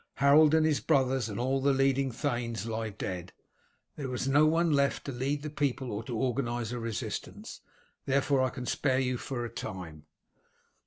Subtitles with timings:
[0.15, 3.33] Harold and his brothers and all the leading thanes lie dead.
[3.97, 7.61] There is no one left to lead the people or organize a resistance,
[8.07, 10.07] therefore I can spare you for a time."